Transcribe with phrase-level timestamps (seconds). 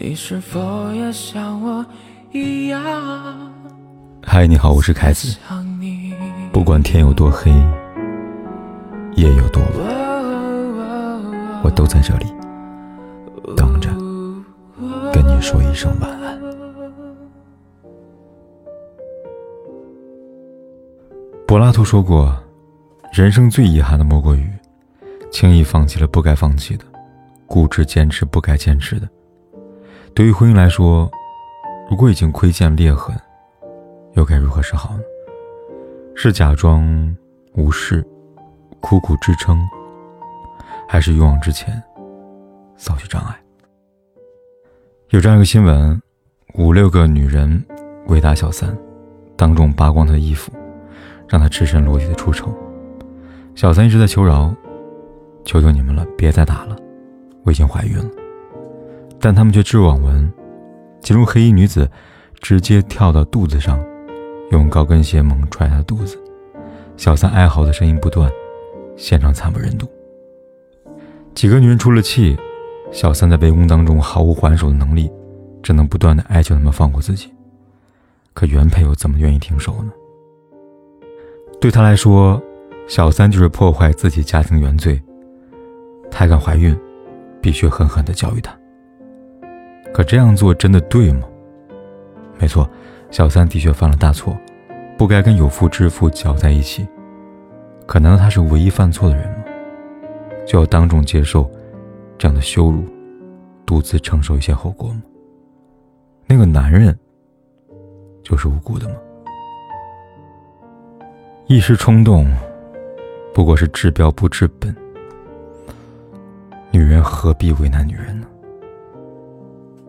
[0.00, 1.84] 你是否也像我
[2.30, 2.80] 一样？
[4.24, 5.36] 嗨，你好，我是凯子。
[6.52, 7.50] 不管天有多黑，
[9.16, 9.72] 夜有多晚，
[11.64, 12.26] 我都在这里
[13.56, 13.90] 等着
[15.12, 16.40] 跟你说一声晚安。
[21.44, 22.32] 柏拉图说过，
[23.12, 24.48] 人生最遗憾的莫过于
[25.32, 26.84] 轻易放弃了不该放弃的，
[27.46, 29.08] 固执坚持不该坚持的。
[30.18, 31.08] 对于婚姻来说，
[31.88, 33.16] 如果已经窥见裂痕，
[34.14, 35.02] 又该如何是好呢？
[36.16, 37.16] 是假装
[37.54, 38.04] 无视，
[38.80, 39.56] 苦苦支撑，
[40.88, 41.80] 还是勇往直前，
[42.76, 43.40] 扫去障碍？
[45.10, 46.02] 有这样一个新闻：
[46.54, 47.64] 五六个女人
[48.08, 48.76] 围打小三，
[49.36, 50.50] 当众扒光她的衣服，
[51.28, 52.52] 让她赤身裸体的出丑。
[53.54, 54.52] 小三一直在求饶
[55.46, 56.76] ：“求求你们了，别再打了，
[57.44, 58.10] 我已经怀孕了。”
[59.20, 60.32] 但他们却置若罔闻，
[61.00, 61.90] 其中黑衣女子
[62.40, 63.84] 直接跳到肚子上，
[64.50, 66.18] 用高跟鞋猛踹她肚子，
[66.96, 68.30] 小三哀嚎的声音不断，
[68.96, 69.88] 现场惨不忍睹。
[71.34, 72.36] 几个女人出了气，
[72.92, 75.10] 小三在围攻当中毫无还手的能力，
[75.62, 77.32] 只能不断的哀求他们放过自己。
[78.34, 79.92] 可原配又怎么愿意停手呢？
[81.60, 82.40] 对他来说，
[82.86, 85.02] 小三就是破坏自己家庭原罪，
[86.08, 86.78] 她敢怀孕，
[87.40, 88.56] 必须狠狠的教育她。
[89.92, 91.26] 可这样做真的对吗？
[92.38, 92.68] 没错，
[93.10, 94.36] 小三的确犯了大错，
[94.96, 96.86] 不该跟有妇之夫搅在一起。
[97.86, 99.44] 可难道他是唯一犯错的人吗？
[100.46, 101.50] 就要当众接受
[102.16, 102.84] 这样的羞辱，
[103.66, 105.02] 独自承受一些后果吗？
[106.26, 106.96] 那个男人
[108.22, 108.94] 就是无辜的吗？
[111.46, 112.30] 一时冲动，
[113.34, 114.74] 不过是治标不治本。
[116.70, 118.26] 女人何必为难女人呢？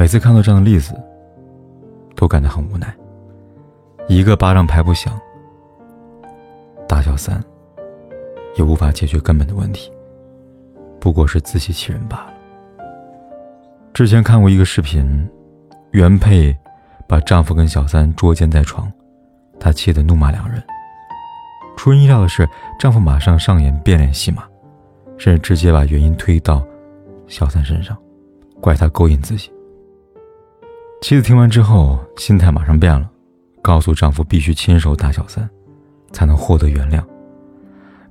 [0.00, 0.98] 每次看到这样的例子，
[2.16, 2.90] 都感到很无奈。
[4.08, 5.12] 一个巴掌拍不响，
[6.88, 7.38] 大小三
[8.56, 9.92] 也无法解决根本的问题，
[10.98, 12.32] 不过是自欺欺人罢了。
[13.92, 15.28] 之前看过一个视频，
[15.90, 16.56] 原配
[17.06, 18.90] 把丈夫跟小三捉奸在床，
[19.58, 20.62] 她气得怒骂两人。
[21.76, 24.44] 出人意料的是，丈夫马上上演变脸戏码，
[25.18, 26.66] 甚至直接把原因推到
[27.26, 27.94] 小三身上，
[28.62, 29.52] 怪她勾引自己。
[31.00, 33.08] 妻子听完之后，心态马上变了，
[33.62, 35.48] 告诉丈夫必须亲手打小三，
[36.12, 37.02] 才能获得原谅。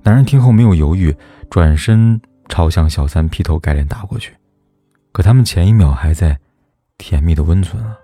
[0.02, 1.16] 男人听后没有犹豫，
[1.52, 4.36] 转身朝向小三劈头盖脸打过去。
[5.12, 6.38] 可他们前一秒还在
[6.98, 7.96] 甜蜜的温存啊！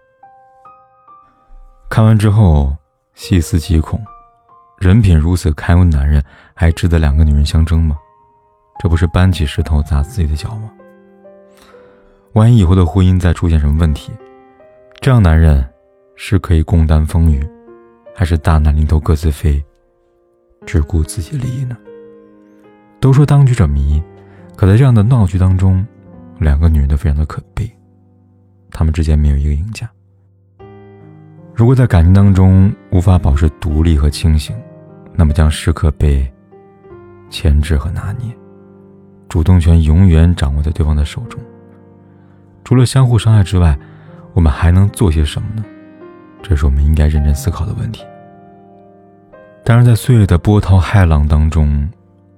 [1.90, 2.75] 看完之后，
[3.16, 4.00] 细思极恐，
[4.78, 7.97] 人品如此堪忧的男人，还值得两个女人相争吗？
[8.79, 10.69] 这不是搬起石头砸自己的脚吗？
[12.34, 14.12] 万一以后的婚姻再出现什么问题？
[15.01, 15.63] 这样男人
[16.16, 17.47] 是可以共担风雨，
[18.16, 19.63] 还是大难临头各自飞，
[20.66, 21.78] 只顾自己利益呢？
[23.00, 24.01] 都说当局者迷，
[24.56, 25.85] 可在这样的闹剧当中，
[26.39, 27.69] 两个女人都非常的可悲，
[28.72, 29.88] 她们之间没有一个赢家。
[31.53, 34.56] 如果在感情当中无法保持独立和清醒，
[35.13, 36.29] 那么将时刻被
[37.29, 38.35] 牵制和拿捏，
[39.29, 41.39] 主动权永远掌握在对方的手中。
[42.63, 43.77] 除了相互伤害之外，
[44.35, 45.63] 我们还能做些什么呢？
[46.44, 48.06] 这是我们应该认真思考的问题。
[49.63, 51.90] 当然，在岁月的波涛骇浪当中，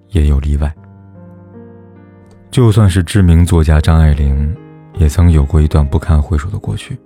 [0.09, 0.71] 也有例外。
[2.51, 4.55] 就算是知名作家张爱玲，
[4.93, 6.97] 也曾有过一段不堪回首的过去。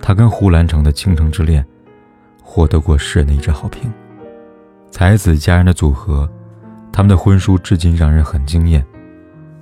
[0.00, 1.66] 她跟胡兰成的倾城之恋，
[2.42, 3.90] 获得过世人的一致好评。
[4.90, 6.30] 才子佳人的组合，
[6.92, 8.84] 他们的婚书至今让人很惊艳。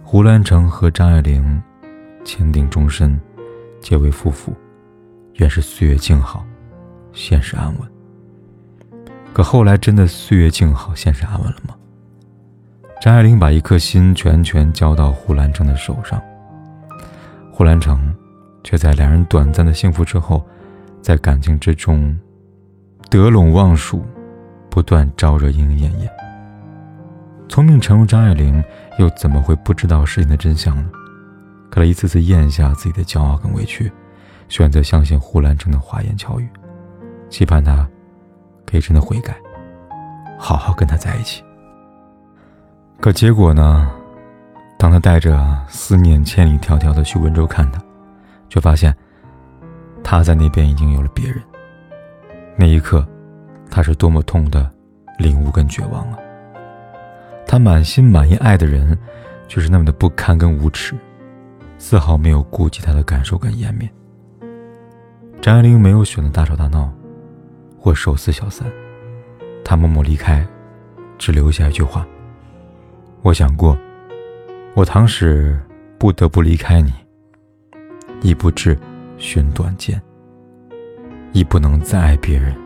[0.03, 1.63] 胡兰成和张爱玲
[2.25, 3.19] 签订终身。
[3.85, 4.55] 结为夫妇，
[5.35, 6.43] 原是岁月静好，
[7.13, 7.91] 现实安稳。
[9.35, 11.75] 可后来真的岁月静好，现实安稳了吗？
[13.03, 16.19] 张爱玲把一颗心全权交到胡兰成的手上，
[17.53, 18.15] 胡兰成
[18.63, 20.43] 却在两人短暂的幸福之后，
[21.03, 22.19] 在感情之中
[23.11, 24.03] 得陇望蜀，
[24.71, 26.11] 不断招惹莺莺燕燕。
[27.51, 28.65] 聪明沉如张爱玲，
[28.99, 30.91] 又怎么会不知道事情的真相呢？
[31.75, 33.91] 可他一次次咽下自己的骄傲跟委屈，
[34.49, 36.49] 选择相信胡兰成的花言巧语，
[37.29, 37.85] 期盼他
[38.65, 39.35] 可以真的悔改，
[40.39, 41.43] 好好跟他在一起。
[43.01, 43.91] 可结果呢？
[44.79, 47.83] 当他带着思念千里迢迢的去温州看他，
[48.49, 48.95] 却发现
[50.05, 51.43] 他在那边已经有了别人。
[52.57, 53.05] 那一刻，
[53.69, 54.71] 他是多么痛的
[55.19, 56.19] 领悟跟绝望啊！
[57.49, 58.97] 他满心满意爱的人，
[59.49, 60.95] 却是那么的不堪跟无耻。
[61.79, 63.91] 丝毫没有顾及他的感受跟颜面。
[65.41, 66.91] 张爱玲没有选择大吵大闹，
[67.79, 68.67] 或手撕小三，
[69.65, 70.47] 她默默离开，
[71.19, 72.07] 只留下一句话
[73.23, 73.77] ：“我想过，
[74.75, 75.61] 我倘使
[75.99, 76.93] 不得不离开你，
[78.23, 78.79] 亦不至
[79.19, 80.01] 寻短见，
[81.33, 82.57] 亦不能再爱别人，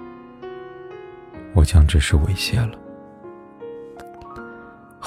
[1.55, 2.79] 我将只是猥亵了。”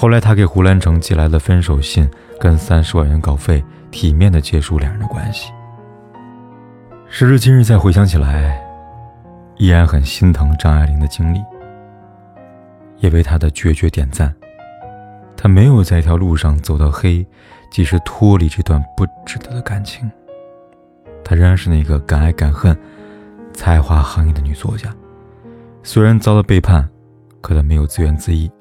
[0.02, 2.10] 后来，他给胡兰成寄来了分手信，
[2.40, 5.52] 跟三十万元稿费，体面的结束两人的关系。
[7.08, 8.60] 时至今日，再回想起来，
[9.58, 11.40] 依然很心疼张爱玲的经历，
[12.98, 14.34] 也为她的决绝点赞。
[15.38, 17.24] 她没有在一条路上走到黑，
[17.72, 20.12] 即使脱离这段不值得的感情，
[21.24, 22.76] 她仍然是那个敢爱敢恨、
[23.54, 24.92] 才华横溢的女作家。
[25.84, 26.90] 虽然遭了背叛，
[27.40, 28.52] 可她没有自怨自艾。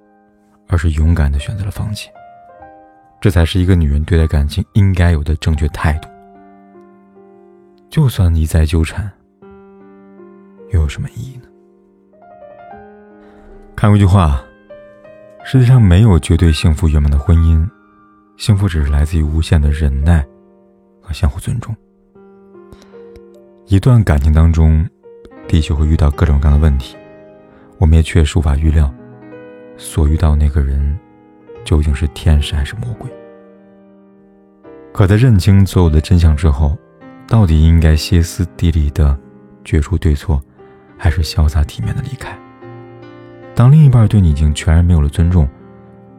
[0.70, 2.08] 而是勇敢的选择了放弃，
[3.20, 6.08] 这才是一个女人对待感情应该有的正确态度。
[7.90, 9.10] 就算你再纠缠，
[10.70, 11.42] 又有什么意义呢？
[13.74, 14.40] 看过一句话：
[15.44, 17.68] 世界上没有绝对幸福圆满的婚姻，
[18.36, 20.24] 幸福只是来自于无限的忍耐
[21.02, 21.74] 和相互尊重。
[23.66, 24.88] 一段感情当中，
[25.48, 26.96] 的确会遇到各种各样的问题，
[27.78, 28.92] 我们也确实无法预料。
[29.80, 30.98] 所遇到那个人，
[31.64, 33.10] 究竟是天使还是魔鬼？
[34.92, 36.76] 可在认清所有的真相之后，
[37.26, 39.18] 到底应该歇斯底里的
[39.64, 40.40] 决出对错，
[40.98, 42.38] 还是潇洒体面的离开？
[43.54, 45.48] 当另一半对你已经全然没有了尊重，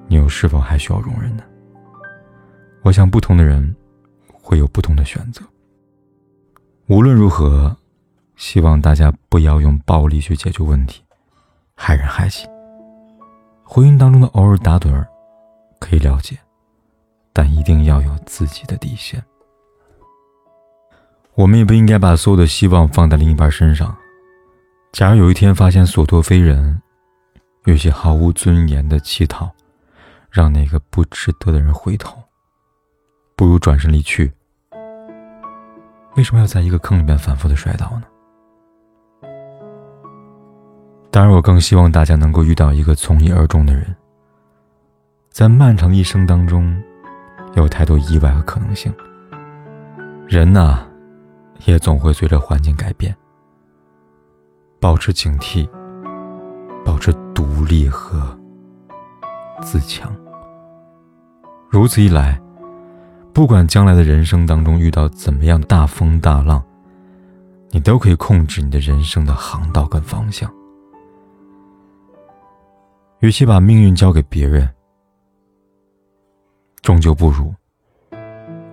[0.07, 1.43] 你又是否还需要容忍呢？
[2.81, 3.75] 我想，不同的人
[4.25, 5.43] 会有不同的选择。
[6.87, 7.77] 无论如何，
[8.35, 11.03] 希望大家不要用暴力去解决问题，
[11.75, 12.50] 害人害己。
[13.73, 15.07] 婚姻当中的偶尔打盹儿，
[15.79, 16.37] 可以了解，
[17.31, 19.23] 但一定要有自己的底线。
[21.35, 23.95] 我们也不应该把所有的希望放在另一半身上。
[24.91, 26.81] 假如有一天发现所托非人，
[27.63, 29.49] 有些毫无尊严的乞讨，
[30.29, 32.21] 让那个不值得的人回头，
[33.37, 34.33] 不如转身离去。
[36.17, 38.03] 为什么要在一个坑里面反复的摔倒呢？
[41.11, 43.93] 当然，我更希望大家能够遇到一个从一而终的人。
[45.29, 46.81] 在漫长的一生当中，
[47.53, 48.93] 有太多意外和可能性。
[50.25, 50.79] 人呐，
[51.65, 53.13] 也总会随着环境改变。
[54.79, 55.69] 保持警惕，
[56.85, 58.37] 保持独立和
[59.61, 60.09] 自强。
[61.69, 62.41] 如此一来，
[63.33, 66.63] 不管将来的人生当中遇到怎么样大风大浪，
[67.69, 70.49] 你都可以控制你的人生的航道跟方向。
[73.21, 74.67] 与其把命运交给别人，
[76.81, 77.53] 终究不如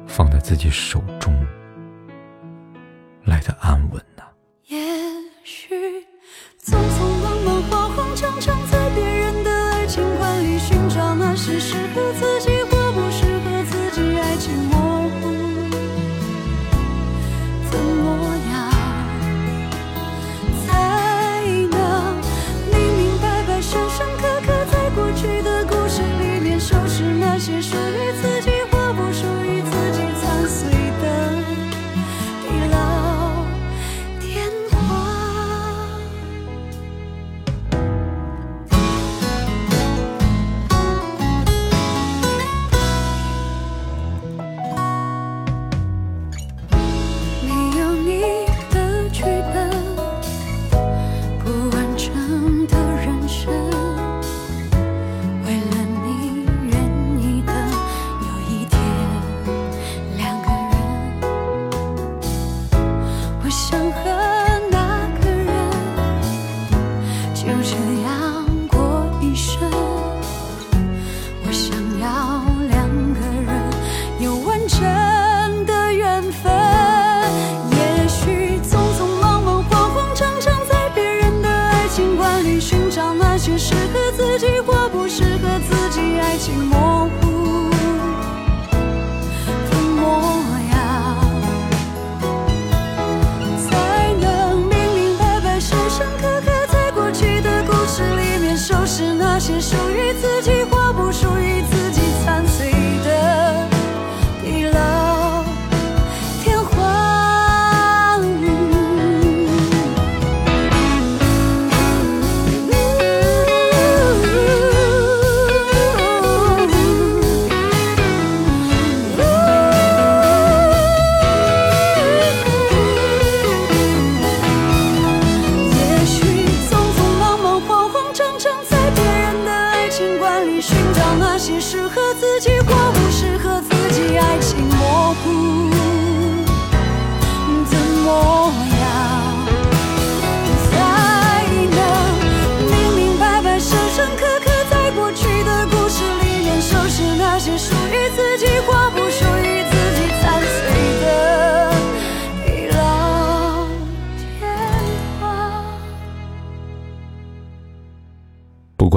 [0.06, 1.38] 放在自己手中
[3.24, 4.07] 来的安稳。